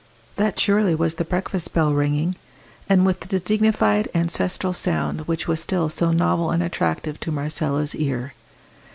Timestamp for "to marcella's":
7.19-7.93